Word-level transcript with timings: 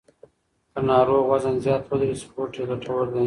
که 0.73 0.79
ناروغ 0.87 1.23
وزن 1.31 1.55
زیات 1.63 1.83
ولري، 1.87 2.15
سپورت 2.21 2.53
یې 2.57 2.63
ګټور 2.69 3.05
دی. 3.13 3.19